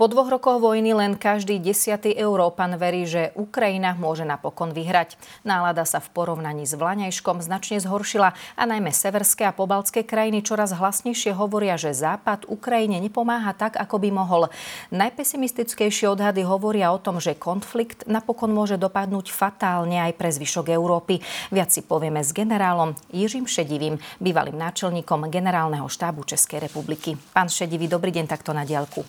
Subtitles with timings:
[0.00, 5.20] Po dvoch rokoch vojny len každý desiatý Európan verí, že Ukrajina môže napokon vyhrať.
[5.44, 10.72] Nálada sa v porovnaní s Vlaňajškom značne zhoršila a najmä severské a pobaltské krajiny čoraz
[10.72, 14.48] hlasnejšie hovoria, že Západ Ukrajine nepomáha tak, ako by mohol.
[14.88, 21.20] Najpesimistickejšie odhady hovoria o tom, že konflikt napokon môže dopadnúť fatálne aj pre zvyšok Európy.
[21.52, 27.20] Viac si povieme s generálom Jiřím Šedivým, bývalým náčelníkom generálneho štábu Českej republiky.
[27.36, 29.04] Pán Šedivý, dobrý deň takto na diaľku.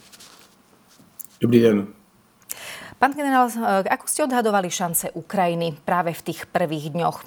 [1.41, 1.89] Dobrý den.
[3.01, 3.49] Pán generál,
[3.89, 7.25] ako ste odhadovali šance Ukrajiny práve v tých prvých dňoch?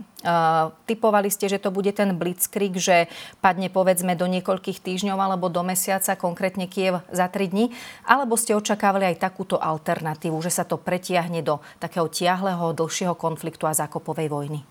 [0.87, 3.11] Typovali ste, že to bude ten blitzkrieg, že
[3.43, 7.75] padne povedzme do niekoľkých týždňov alebo do mesiaca, konkrétne Kiev za 3 dní?
[8.07, 13.67] Alebo ste očakávali aj takúto alternatívu, že sa to pretiahne do takého tiahleho, dlhšieho konfliktu
[13.67, 14.63] a zákopovej vojny?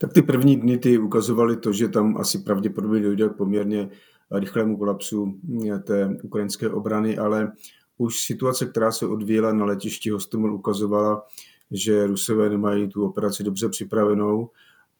[0.00, 3.88] Tak ty první dny ty ukazovaly to, že tam asi pravděpodobně dojde k poměrně
[4.30, 5.34] rychlému kolapsu
[5.66, 7.52] eh, té ukrajinské obrany, ale
[7.98, 11.22] už situace, která se odvíjela na letišti Hostomel, ukazovala,
[11.70, 14.50] že Rusové nemají tu operaci dobře připravenou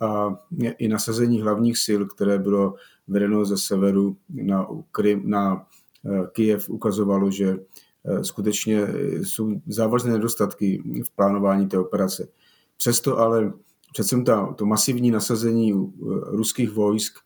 [0.01, 0.37] a
[0.79, 2.75] i nasazení hlavních sil, které bylo
[3.09, 5.67] vedeno ze severu na, Krym, na
[6.07, 7.57] eh, Kyjev, ukazovalo, že
[8.05, 8.87] eh, skutečně
[9.23, 12.29] jsou závažné nedostatky v plánování té operace.
[12.77, 13.53] Přesto ale
[13.93, 14.17] přece
[14.57, 15.93] to masivní nasazení
[16.27, 17.19] ruských vojsk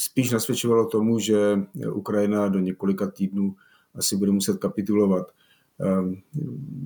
[0.00, 1.58] spíš nasvědčovalo tomu, že
[1.92, 3.56] Ukrajina do několika týdnů
[3.94, 5.30] asi bude muset kapitulovat.
[5.80, 6.16] Eh,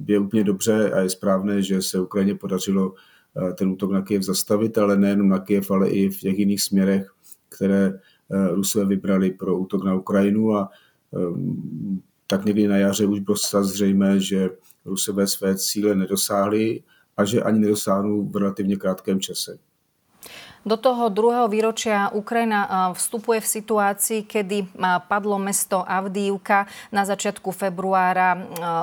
[0.06, 2.94] je úplně dobře a je správné, že se Ukrajině podařilo
[3.36, 6.62] eh, ten útok na Kiev zastavit, ale nejenom na Kiev, ale i v těch jiných
[6.62, 7.12] směrech,
[7.48, 8.00] které
[8.50, 10.70] Rusové vybrali pro útok na Ukrajinu a
[12.26, 14.50] tak někdy na jaře už bylo zřejmé, že
[14.84, 16.82] Rusové své cíle nedosáhli
[17.16, 19.58] a že ani nedosáhnou v relativně krátkém čase.
[20.66, 24.74] Do toho druhého výročia Ukrajina vstupuje v situácii, kedy
[25.08, 26.66] padlo mesto Avdívka.
[26.92, 28.36] Na začiatku februára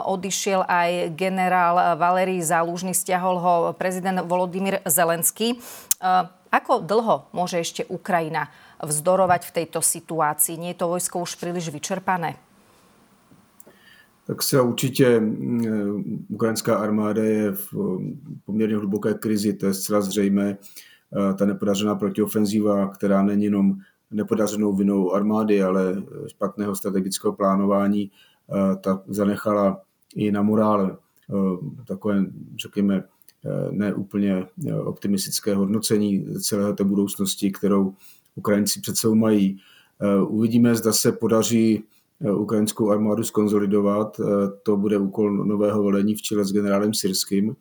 [0.08, 5.60] odišiel aj generál Valerij Zálužný, stiahol ho prezident Volodymyr Zelenský.
[6.50, 8.48] Ako dlho môže ešte Ukrajina
[8.80, 10.58] vzdorovať v tejto situácii?
[10.58, 12.40] Nie je to vojsko už príliš vyčerpané?
[14.28, 15.22] Tak se určitě
[16.30, 17.68] ukrajinská armáda je v
[18.46, 20.58] poměrně hluboké krizi, to je zcela zřejmé.
[21.14, 23.76] Eh, ta nepodařená protiofenzíva, která není jenom
[24.12, 29.82] nepodařenou vinou armády, ale špatného strategického plánování, eh, ta zanechala
[30.16, 30.98] i na morále
[31.30, 31.34] eh,
[31.88, 32.26] takové,
[32.62, 33.04] řekněme,
[33.72, 34.46] neúplně
[34.86, 37.94] optimistické hodnocení celé té budoucnosti, kterou
[38.36, 39.58] Ukrajinci sebou mají.
[40.28, 41.84] Uvidíme, zda se podaří
[42.36, 44.22] ukrajinskou armádu skonzolidovat.
[44.64, 47.56] To bude úkol nového velení v čele s generálem Syrským.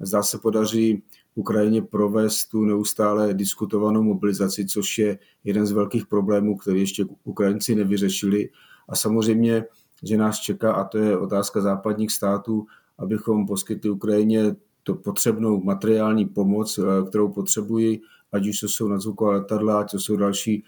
[0.00, 1.02] Zdá se podaří
[1.34, 7.74] Ukrajině provést tu neustále diskutovanou mobilizaci, což je jeden z velkých problémů, který ještě Ukrajinci
[7.74, 8.48] nevyřešili.
[8.88, 9.64] A samozřejmě,
[10.02, 12.66] že nás čeká, a to je otázka západních států,
[12.98, 19.32] abychom poskytli Ukrajině to potřebnou materiální pomoc, eh, kterou potřebují, ať už to jsou nadzvuková
[19.32, 20.64] letadla, ať to jsou další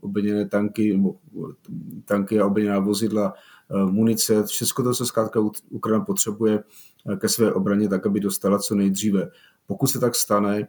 [0.00, 1.02] obrněné, tanky,
[2.04, 3.34] tanky a obrněná vozidla,
[3.70, 5.40] munice, všechno to, co zkrátka
[5.70, 6.64] Ukrajina potřebuje
[7.12, 9.30] eh, ke své obraně, tak aby dostala co nejdříve.
[9.66, 10.68] Pokud se tak stane,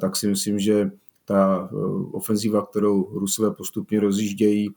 [0.00, 0.90] tak si myslím, že
[1.24, 1.70] ta
[2.12, 4.68] ofenzíva, kterou Rusové postupně rozjíždějí,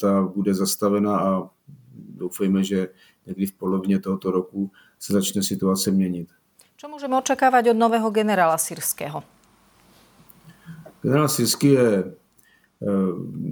[0.00, 1.50] ta bude zastavena a
[1.94, 2.88] doufejme, že
[3.26, 6.28] někdy v polovině tohoto roku se začne situace měnit.
[6.76, 9.22] Co můžeme očekávat od nového generála Syrského?
[11.02, 12.14] Generál Syrský je eh,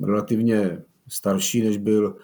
[0.07, 2.23] relativně starší, než byl eh,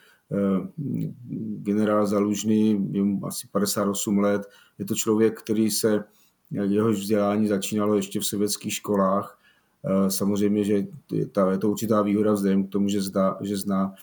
[1.63, 4.43] generál Zalužný, je mu asi 58 let.
[4.79, 6.05] Je to člověk, který se,
[6.51, 9.39] jehož vzdělání začínalo ještě v sovětských školách.
[9.85, 11.27] Eh, samozřejmě, že je
[11.59, 13.95] to určitá výhoda vzhledem k tomu, že, zda, že zná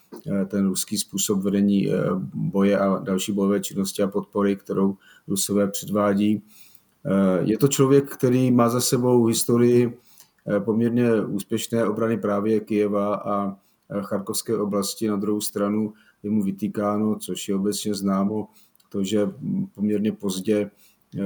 [0.47, 1.89] ten ruský způsob vedení
[2.33, 4.97] boje a další bojové činnosti a podpory, kterou
[5.27, 6.43] Rusové předvádí.
[7.41, 9.97] Je to člověk, který má za sebou historii
[10.47, 13.55] Eh, poměrně úspěšné obrany právě Kijeva a
[13.89, 15.07] eh, Charkovské oblasti.
[15.07, 18.47] Na druhou stranu je mu vytýkáno, což je obecně známo,
[18.89, 19.29] to, že
[19.75, 20.71] poměrně pozdě
[21.19, 21.21] eh,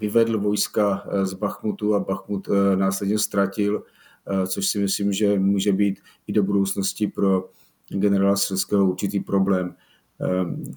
[0.00, 3.82] vyvedl vojska z Bachmutu a Bachmut následně ztratil,
[4.46, 7.50] což si myslím, že může být i do budoucnosti pro
[7.88, 9.74] generála Srského určitý problém.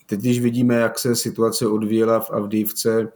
[0.06, 3.12] Teď, když vidíme, jak se situace odvíjela v Avdívce,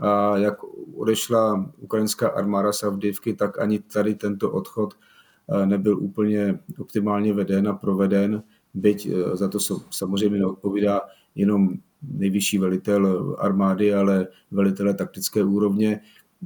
[0.00, 0.54] a jak
[0.96, 7.68] odešla ukrajinská armáda z Avdivky, tak ani tady tento odchod eh, nebyl úplně optimálně veden
[7.68, 8.42] a proveden,
[8.74, 9.58] byť eh, za to
[9.90, 11.00] samozřejmě neodpovídá
[11.34, 16.00] jenom nejvyšší velitel armády, ale velitele taktické úrovně.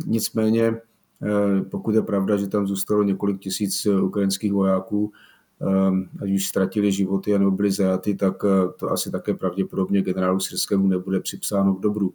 [0.06, 5.12] Nicméně, eh, pokud je pravda, že tam zůstalo několik tisíc ukrajinských vojáků,
[6.22, 8.44] ať už ztratili životy nebo byli zajaty, tak
[8.76, 12.14] to asi také pravděpodobně generálu Syrskému nebude připsáno k dobru.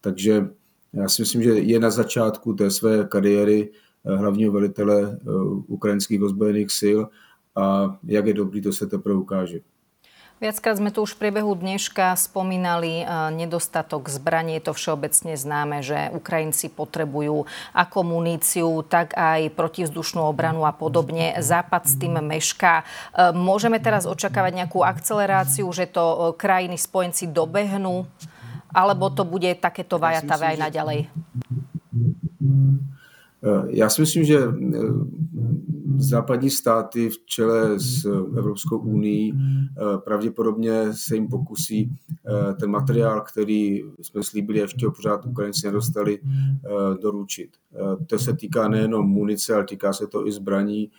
[0.00, 0.50] Takže
[0.92, 3.70] já si myslím, že je na začátku té své kariéry
[4.04, 5.18] hlavního velitele
[5.66, 6.98] ukrajinských ozbrojených sil
[7.56, 9.60] a jak je dobrý, to se teprve ukáže.
[10.42, 14.58] Viackrát sme tu už v priebehu dneška spomínali eh, nedostatok zbraní.
[14.58, 21.38] Je to všeobecne známe, že Ukrajinci potrebujú ako muníciu, tak aj protivzdušnú obranu a podobne.
[21.38, 22.82] Západ s tým mešká.
[22.82, 28.10] Eh, môžeme teraz očakávať nejakú akceleráciu, že to eh, krajiny spojenci dobehnú?
[28.74, 30.98] Alebo to bude takéto vajatavé aj naďalej?
[33.70, 34.38] Já si myslím, že
[35.98, 38.04] západní státy v čele s
[38.38, 44.92] Evropskou unii eh, pravděpodobně se jim pokusí eh, ten materiál, který jsme slíbili, ještě ho
[44.92, 46.68] pořád Ukrajinci nedostali, eh,
[47.02, 47.50] doručit.
[48.06, 50.90] To se týká nejenom munice, ale týká se to i zbraní,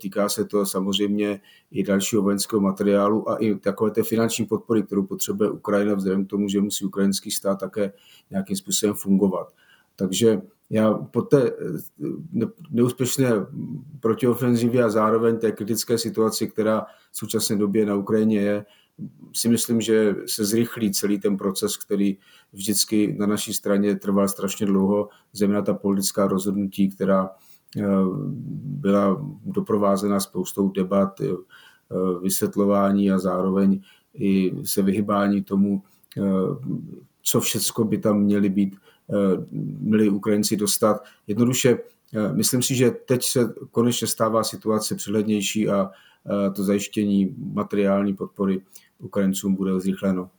[0.00, 1.40] týká se to samozřejmě
[1.70, 6.28] i dalšího vojenského materiálu a i takové té finanční podpory, kterou potřebuje Ukrajina vzhledem k
[6.28, 7.92] tomu, že musí ukrajinský stát také
[8.30, 9.52] nějakým způsobem fungovat.
[9.96, 10.40] Takže
[10.70, 13.30] já po té eh, neúspěšné
[14.00, 18.64] protiofenzivě a zároveň té kritické situaci, která v současné době na Ukrajině je,
[19.32, 22.18] si myslím, že se zrychlí celý ten proces, který
[22.52, 27.30] vždycky na naší straně trval strašně dlouho, zejména ta politická rozhodnutí, která
[27.78, 27.82] eh,
[28.64, 31.26] byla doprovázena spoustou debat, eh,
[32.22, 33.80] vysvětlování a zároveň
[34.14, 35.82] i se vyhybání tomu,
[37.24, 38.76] co všechno by tam měly být
[39.10, 39.44] Eh,
[39.80, 41.04] měli Ukrajinci dostat.
[41.26, 41.78] Jednoduše,
[42.16, 48.14] eh, myslím si, že teď se konečně stává situace přehlednější a eh, to zajištění materiální
[48.14, 48.60] podpory
[48.98, 50.30] Ukrajincům bude zrychleno.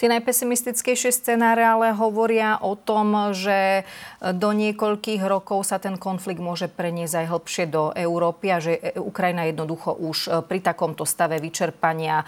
[0.00, 3.84] Tie najpesimistickejšie scenáre ale hovoria o tom, že
[4.32, 9.44] do niekoľkých rokov sa ten konflikt môže preniesť aj hlbšie do Európy a že Ukrajina
[9.44, 12.24] jednoducho už pri takomto stave vyčerpania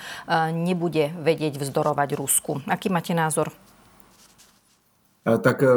[0.53, 2.61] nebude vedieť vzdorovať Rusku.
[2.69, 3.49] Aký máte názor?
[5.37, 5.69] Tak eh,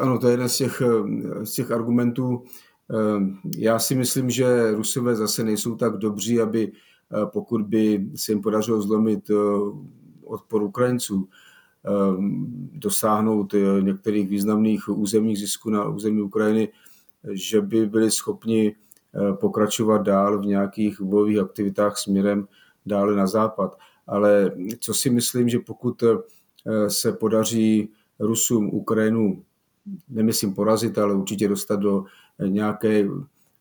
[0.00, 2.44] ano, to je jeden z těch, eh, z těch argumentů.
[2.90, 3.20] Eh,
[3.58, 6.72] já si myslím, že Rusové zase nejsou tak dobří, aby
[7.32, 9.30] pokud by se jim podařilo zlomit
[10.24, 11.28] odpor Ukrajinců,
[12.72, 16.68] dosáhnout některých významných územních zisků na území Ukrajiny,
[17.30, 18.74] že by byli schopni
[19.40, 22.48] pokračovat dál v nějakých bojových aktivitách směrem
[22.86, 23.78] dále na západ.
[24.06, 24.50] Ale
[24.80, 26.04] co si myslím, že pokud
[26.88, 29.42] se podaří Rusům Ukrajinu,
[30.08, 32.04] nemyslím porazit, ale určitě dostat do
[32.46, 33.08] nějaké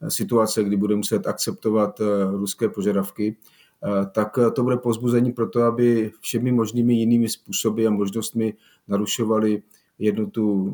[0.08, 3.38] situace, kdy bude muset akceptovat eh, ruské požadavky,
[3.84, 8.54] eh, tak to bude pozbuzení pro to, aby všemi možnými jinými způsoby a možnostmi
[8.88, 9.64] narušovali
[10.00, 10.74] jednotu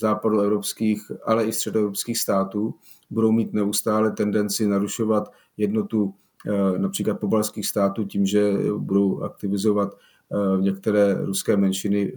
[0.00, 2.74] západoevropských, ale i středoevropských států.
[3.10, 6.14] Budou mít neustále tendenci narušovat jednotu
[6.46, 9.98] eh, například pobalských států tím, že budou aktivizovat
[10.60, 12.12] některé ruské menšiny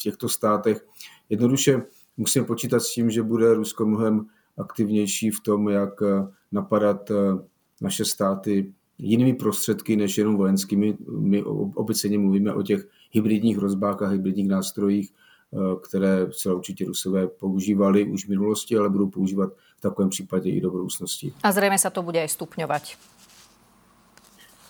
[0.00, 0.86] v těchto státech.
[1.28, 1.82] Jednoduše
[2.16, 4.26] musíme počítat s tím, že bude Rusko mnohem
[4.58, 7.14] aktivnější v tom, jak eh, napadat eh,
[7.80, 10.96] naše státy jinými prostředky než jenom vojenskými.
[11.18, 11.42] My
[11.74, 15.58] obecně mluvíme o těch hybridních hrozbách a hybridních nástrojích, eh,
[15.88, 20.60] které celé určitě Rusové používali už v minulosti, ale budou používat v takovém případě i
[20.60, 21.32] do budoucnosti.
[21.42, 22.82] A zřejmě se to bude i stupňovat.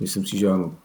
[0.01, 0.77] Myslím si, že ano.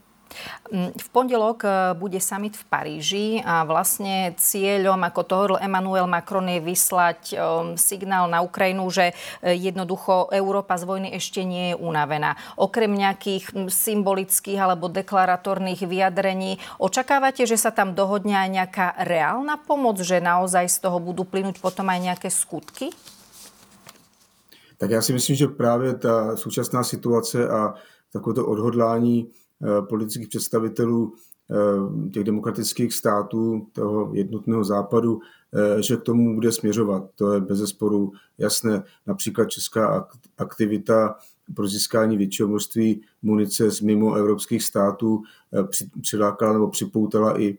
[0.74, 6.10] Mm, v pondelok e, bude summit v Paríži a vlastne cieľom, ako to hovoril Emmanuel
[6.10, 11.74] Macron, je vyslať um, signál na Ukrajinu, že e, jednoducho Európa z vojny ešte nie
[11.74, 12.34] je unavená.
[12.58, 20.01] Okrem nejakých symbolických alebo deklaratórnych vyjadrení, očakávate, že sa tam dohodne aj nejaká reálna pomoc,
[20.01, 22.89] že naozaj z toho budú plynúť potom aj nejaké skutky?
[24.77, 27.74] Tak já si myslím, že právě ta současná situace a
[28.12, 29.44] takové to odhodlání Eh,
[29.89, 31.13] politických představitelů
[31.51, 35.19] eh, těch demokratických států, toho jednotného západu,
[35.53, 37.03] eh, že k tomu bude směřovat.
[37.15, 38.83] To je bez zesporu jasné.
[39.07, 40.07] Například česká
[40.38, 41.15] aktivita
[41.55, 45.24] pro získání většího množství munice z mimo evropských států
[46.01, 47.57] přilákala nebo připoutala i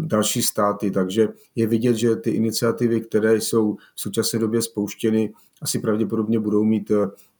[0.00, 0.90] další státy.
[0.90, 5.32] Takže je vidět, že ty iniciativy, které jsou v současné době spouštěny,
[5.62, 6.90] asi pravděpodobně budou mít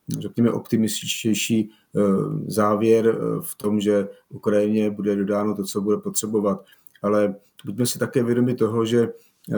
[0.09, 2.01] řekněme, optimističtější eh,
[2.47, 6.65] závěr eh, v tom, že Ukrajině bude dodáno to, co bude potřebovat.
[7.03, 7.35] Ale
[7.65, 9.57] buďme si také vědomi toho, že eh,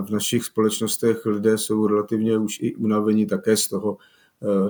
[0.00, 3.96] v našich společnostech lidé jsou relativně už i unavení také z toho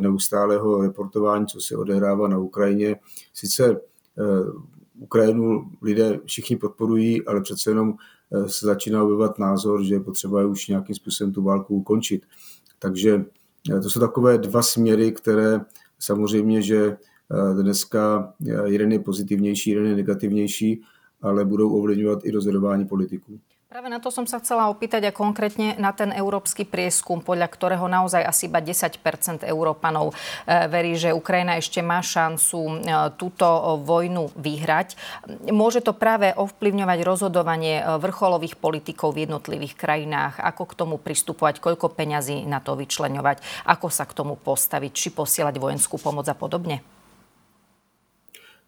[0.00, 2.97] neustálého reportování, co se odehrává na Ukrajině.
[3.35, 3.81] Sice
[4.99, 7.95] Ukrajinu lidé všichni podporují, ale přece jenom
[8.47, 12.27] se začíná objevovat názor, že je už nějakým způsobem tu válku ukončit.
[12.79, 13.25] Takže
[13.83, 15.61] to jsou takové dva směry, které
[15.99, 16.97] samozřejmě, že
[17.55, 18.35] dneska
[18.65, 20.83] jeden je pozitivnější, jeden je negativnější,
[21.23, 23.41] ale budou ovlivňovat i rozhodování politiků.
[23.71, 27.87] Práve na to som sa chcela opýtať a konkrétne na ten európsky prieskum, podľa ktorého
[27.87, 28.99] naozaj asi iba 10%
[29.47, 30.15] Európanov e,
[30.67, 32.73] verí, že Ukrajina ešte má šancu e,
[33.15, 33.47] túto
[33.87, 34.99] vojnu vyhrať.
[35.55, 41.62] Môže to práve ovplyvňovať rozhodovanie e, vrcholových politikov v jednotlivých krajinách, ako k tomu pristupovať,
[41.62, 43.39] koľko peňazí na to vyčleňovať,
[43.71, 46.83] ako sa k tomu postaviť, či posielať vojenskú pomoc a podobne?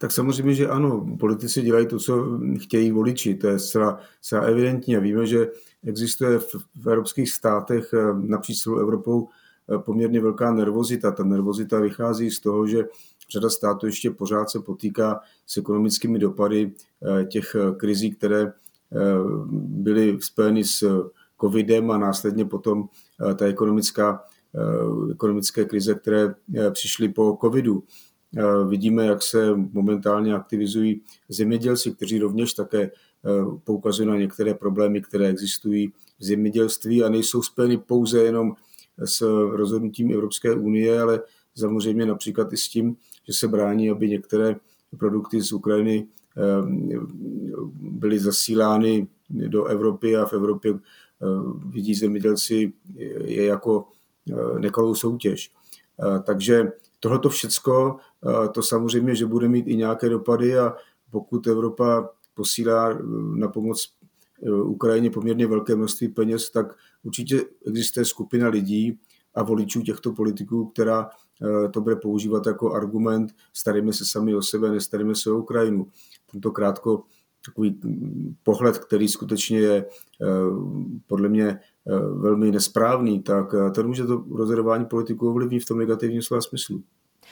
[0.03, 4.97] Tak samozřejmě, že ano, politici dělají to, co chtějí voliči, to je zcela, zcela evidentní
[4.97, 5.49] a víme, že
[5.87, 11.11] existuje v, v evropských státech eh, napříč celou Evropou eh, poměrně velká nervozita.
[11.11, 12.85] Ta nervozita vychází z toho, že
[13.31, 18.53] řada států ještě pořád se potýká s ekonomickými dopady eh, těch krizí, které
[19.53, 22.89] byly spojeny s covidem a následně potom
[23.35, 24.25] ta ekonomická,
[25.13, 26.35] ekonomické krize, které
[26.73, 27.85] přišly po covidu.
[28.37, 32.91] Eh, vidíme, jak se momentálně aktivizují zemědělci, kteří rovněž také eh,
[33.65, 38.55] poukazují na některé problémy, které existují v zemědělství a nejsou spojeny pouze jenom
[39.05, 39.21] s
[39.51, 41.21] rozhodnutím Evropské unie, ale
[41.57, 42.97] samozřejmě například i s tím,
[43.27, 44.57] že se brání, aby některé
[44.99, 46.43] produkty z Ukrajiny eh,
[47.81, 50.79] byly zasílány do Evropy a v Evropě
[51.67, 52.73] vidí zemědělci
[53.25, 53.89] je jako
[54.59, 55.51] nekalou soutěž.
[56.25, 57.97] Takže tohleto všecko
[58.53, 60.75] to samozřejmě, že bude mít i nějaké dopady a
[61.11, 62.99] pokud Evropa posílá eh,
[63.35, 63.93] na pomoc
[64.43, 68.99] eh, Ukrajině poměrně velké množství peněz, tak určitě existuje skupina lidí
[69.35, 74.43] a voličů těchto politiků, která eh, to bude používat jako argument, staríme se sami o
[74.43, 75.87] sebe, nestaríme se o Ukrajinu.
[76.33, 77.05] Tento krátko
[77.47, 79.87] takový mm, pohled, který skutečně je
[81.07, 81.59] podle mě
[82.15, 86.83] velmi nesprávný, tak ten může to rozhodování politiků ovlivnit v tom negativním slova smyslu.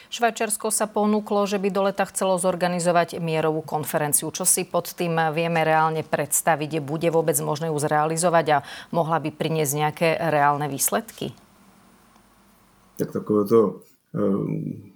[0.08, 4.32] Švajčiarsko sa ponúklo, že by do leta chcelo zorganizovať mierovú konferenciu.
[4.32, 6.80] Čo si pod tým vieme reálne predstaviť?
[6.80, 8.58] Bude vôbec možné ju zrealizovať a
[8.90, 11.36] mohla by priniesť nejaké reálne výsledky?
[12.96, 13.84] Tak takovéto
[14.16, 14.90] ehm,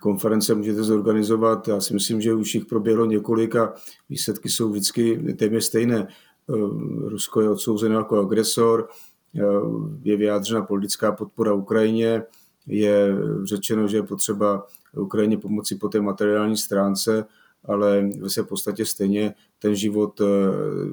[0.00, 1.68] konference můžete zorganizovat.
[1.68, 3.72] Já si myslím, že už jich proběhlo několik a
[4.08, 6.08] výsledky jsou vždycky téměř stejné.
[6.48, 8.88] Ehm, Rusko je odsouzeno jako agresor,
[9.34, 12.22] ehm, je vyjádřena politická podpora Ukrajině,
[12.66, 13.14] je
[13.44, 14.66] řečeno, že je potřeba
[14.96, 17.24] Ukrajině pomoci po té materiální stránce,
[17.64, 20.24] ale se v podstatě stejně ten život eh,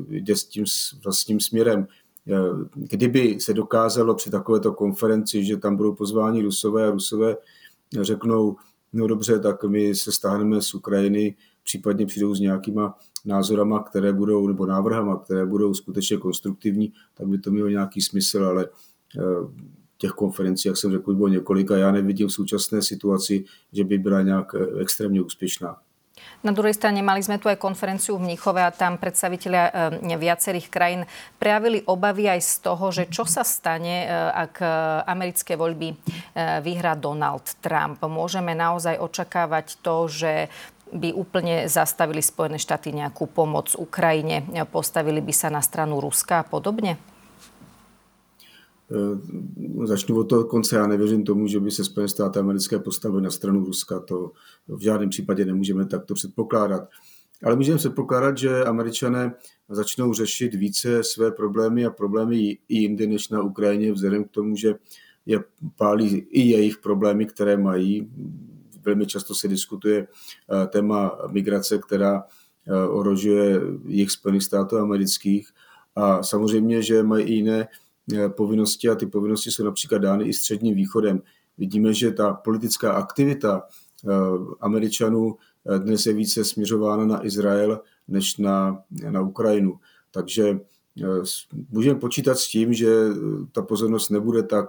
[0.09, 0.65] jde s tím
[1.03, 1.87] vlastním směrem.
[2.27, 2.33] Eh,
[2.75, 7.37] kdyby se dokázalo při takovéto konferenci, že tam budou pozváni Rusové a Rusové
[8.01, 8.55] řeknou,
[8.93, 14.47] no dobře, tak my se stáhneme z Ukrajiny, případně přijdou s nějakýma názorama, které budou,
[14.47, 18.69] nebo návrhama, které budou skutečně konstruktivní, tak by to mělo nějaký smysl, ale
[19.17, 19.21] eh,
[19.99, 23.97] těch konferencí, jak jsem řekl, bylo několik a já nevidím v současné situaci, že by
[23.97, 25.77] byla nějak eh, extrémně úspěšná.
[26.43, 30.67] Na druhej strane mali sme tu aj konferenciu v Mníchove a tam predstavitelia e, viacerých
[30.67, 31.01] krajín
[31.39, 34.59] prejavili obavy aj z toho, že čo sa stane, e, ak
[35.07, 35.95] americké voľby
[36.63, 38.03] vyhrá Donald Trump.
[38.03, 40.33] Môžeme naozaj očakávať to, že
[40.91, 46.47] by úplne zastavili Spojené štáty nejakú pomoc Ukrajine, postavili by sa na stranu Ruska a
[46.47, 46.99] podobne?
[48.91, 50.75] Eh, začnu od toho konce.
[50.75, 53.99] Já nevěřím tomu, že by se Spojené státy americké postavily na stranu Ruska.
[53.99, 54.31] To
[54.67, 56.89] v žádném případě nemůžeme takto předpokládat.
[57.43, 59.33] Ale můžeme předpokládat, že američané
[59.69, 64.55] začnou řešit více své problémy a problémy i jinde než na Ukrajině, vzhledem k tomu,
[64.55, 64.75] že
[65.25, 65.43] je
[65.75, 68.11] pálí i jejich problémy, které mají.
[68.81, 72.23] Velmi často se diskutuje eh, téma migrace, která
[72.67, 75.49] eh, ohrožuje jejich Spojených států amerických.
[75.95, 77.67] A samozřejmě, že mají i jiné
[78.29, 81.21] povinnosti a ty povinnosti jsou například dány i středním východem.
[81.57, 83.63] Vidíme, že ta politická aktivita
[84.07, 84.09] eh,
[84.61, 85.35] Američanů
[85.75, 89.79] eh, dnes je více směřována na Izrael než na, na Ukrajinu.
[90.11, 90.59] Takže
[91.69, 92.87] můžeme počítat s tím, že
[93.51, 94.65] ta pozornost nebude tak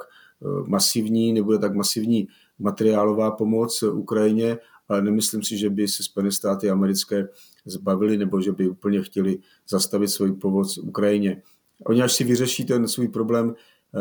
[0.67, 2.29] masivní, nebude tak masivní
[2.59, 7.29] materiálová pomoc Ukrajině, ale nemyslím si, že by se Spojené státy americké
[7.65, 11.43] zbavili nebo že by úplně chtěli zastavit svoji pomoc Ukrajině.
[11.87, 13.99] Oni až si vyřeší ten svůj problém eh,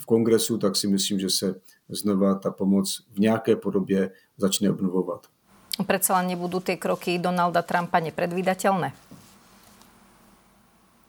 [0.00, 1.54] v kongresu, tak si myslím, že se
[1.88, 5.26] znova ta pomoc v nějaké podobě začne obnovovat.
[5.86, 8.90] Predsa len nebudú tie kroky Donalda Trumpa nepredvídateľné?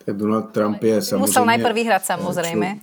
[0.05, 1.25] Tak Donald Trump je samozřejmě...
[1.25, 2.79] Musel najprv vyhrať samozrejme.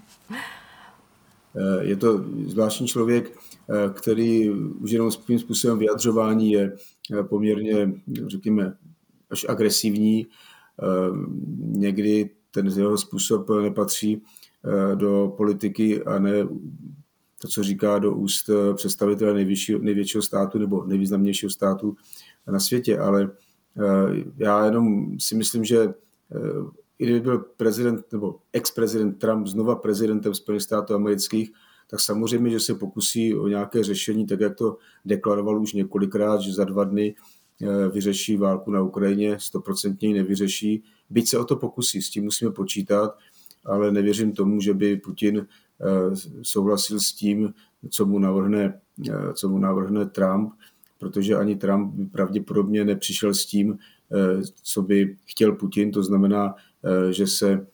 [1.57, 6.73] Eh, je to zvláštní člověk, eh, který už jenom svým způsobem vyjadřování je
[7.23, 7.91] poměrně,
[8.27, 8.75] řekněme,
[9.31, 10.27] až agresivní.
[11.59, 14.23] Někdy ten jeho způsob nepatří
[14.65, 16.49] eh, do politiky a ne
[17.39, 21.97] to, co říká do úst představitele největšího, největšího státu nebo nejvýznamnějšího státu
[22.47, 23.31] na světě, ale
[24.37, 25.95] já jenom si myslím, že
[26.99, 31.53] i kdyby byl prezident nebo ex-prezident Trump znova prezidentem Spojených států amerických,
[31.91, 36.53] tak samozřejmě, že se pokusí o nějaké řešení, tak jak to deklaroval už několikrát, že
[36.53, 37.23] za dva dny eh,
[37.93, 40.83] vyřeší válku na Ukrajině, stoprocentně ji nevyřeší.
[41.11, 43.19] Byť se o to pokusí, s tím musíme počítat,
[43.65, 45.47] ale nevěřím tomu, že by Putin
[45.81, 47.55] eh, souhlasil s tím,
[47.91, 50.53] co mu navrhne, eh, co mu navrhne Trump,
[50.99, 53.79] protože ani Trump by pravděpodobně nepřišel s tím,
[54.63, 56.55] co by chtěl Putin, to znamená,
[57.11, 57.67] že se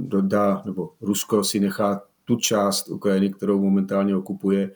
[0.00, 4.70] dodá, nebo Rusko si nechá tu část Ukrajiny, kterou momentálně okupuje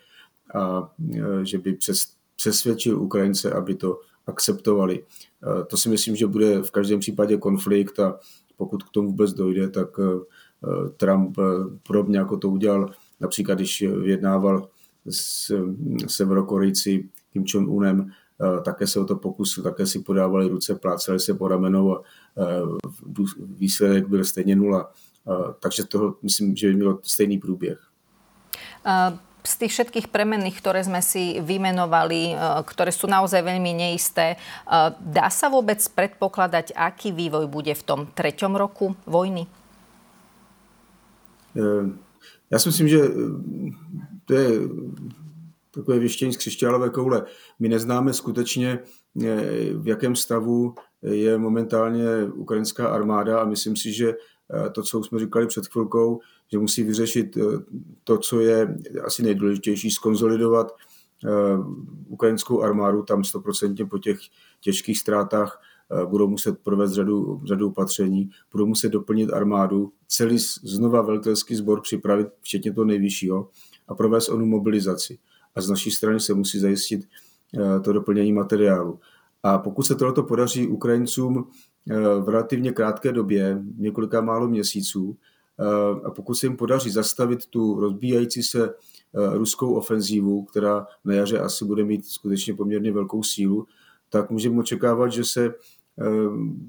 [0.54, 0.94] a
[1.42, 5.02] že by přes, přesvědčil Ukrajince, aby to akceptovali.
[5.02, 8.18] E, to si myslím, že bude v každém případě konflikt a
[8.56, 10.02] pokud k tomu vůbec dojde, tak e,
[10.97, 11.37] Trump
[11.87, 14.68] podobně jako to udělal například, když vyjednával
[15.11, 15.52] s
[16.06, 18.11] severokorejci Kim Jong-unem,
[18.64, 22.02] také se o to pokusil, také si podávali ruce, pláceli se po ramenou a
[23.38, 24.92] výsledek byl stejně nula.
[25.61, 27.78] Takže toho myslím, že by mělo stejný průběh.
[29.47, 34.37] Z tých všetkých premenných, ktoré sme si vymenovali, ktoré sú naozaj veľmi neisté,
[35.00, 39.49] dá sa vôbec predpokladať, aký vývoj bude v tom treťom roku vojny?
[41.57, 41.90] E,
[42.50, 43.11] já si myslím, že e,
[44.25, 44.49] to je
[45.75, 47.23] takové věštění z křišťálové koule.
[47.59, 48.78] My neznáme skutečně,
[49.25, 49.37] e,
[49.75, 52.04] v jakém stavu je momentálně
[52.35, 54.14] ukrajinská armáda a myslím si, že
[54.73, 56.21] to, co jsme říkali před chvilkou,
[56.52, 57.40] že musí vyřešit eh,
[58.05, 60.73] to, co je asi nejdůležitější, skonzolidovat
[61.25, 61.28] eh,
[62.07, 64.19] ukrajinskou armádu, tam stoprocentně po těch
[64.61, 65.62] těžkých ztrátách
[66.07, 72.28] budou muset provést řadu, řadu opatření, budou muset doplnit armádu, celý znova velitelský sbor připravit,
[72.40, 73.49] včetně toho nejvyššího,
[73.88, 75.19] a provést onu mobilizaci.
[75.55, 77.00] A z naší strany se musí zajistit
[77.84, 79.00] to doplnění materiálu.
[79.43, 81.77] A pokud se tohoto podaří Ukrajincům Eh,
[82.21, 85.17] v relativně krátké době, několika málo měsíců.
[85.61, 91.15] Eh, a pokud se jim podaří zastavit tu rozbíjající se eh, ruskou ofenzívu, která na
[91.15, 93.67] jaře asi bude mít skutečně poměrně velkou sílu,
[94.11, 95.55] tak můžeme očekávat, že se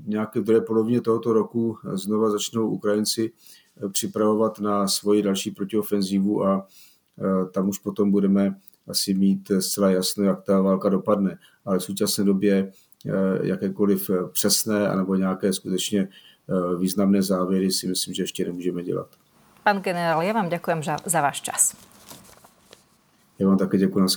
[0.05, 3.31] nějaké druhé polovině tohoto roku znova začnou Ukrajinci
[3.91, 6.67] připravovat na svoji další protiofenzívu a
[7.51, 8.55] tam už potom budeme
[8.87, 11.37] asi mít zcela jasno, jak ta válka dopadne.
[11.65, 12.88] Ale v současné době Eh,
[13.43, 19.07] jakékoliv eh, přesné anebo nějaké skutečně eh, významné závěry si myslím, že ještě nemůžeme dělat.
[19.63, 21.75] Pan generál, já vám děkuji za váš čas.
[23.39, 24.07] Já vám také děkuji, na